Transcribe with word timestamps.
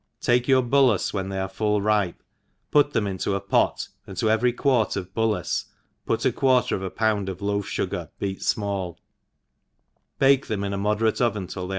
TAKE 0.21 0.47
your 0.47 0.63
bullacc 0.63 1.13
when 1.13 1.29
they 1.29 1.37
arc 1.39 1.51
full 1.53 1.79
ripe^ 1.79 2.15
put 2.71 2.91
rhem 2.95 3.05
into 3.05 3.35
a 3.35 3.39
pot, 3.39 3.87
and 4.07 4.17
to 4.17 4.31
every 4.31 4.51
quart 4.51 4.95
of 4.95 5.13
bal 5.13 5.29
lace 5.29 5.65
put 6.07 6.25
a 6.25 6.31
quarter 6.31 6.75
of 6.75 6.81
a 6.81 6.89
pound 6.89 7.29
of 7.29 7.39
loaf 7.39 7.65
ftigar 7.67 8.09
beat 8.17 8.39
fmall, 8.39 8.97
bake 10.17 10.47
them 10.47 10.63
in 10.63 10.73
a 10.73 10.77
moderate 10.79 11.21
oven 11.21 11.45
till 11.45 11.67
they 11.67 11.69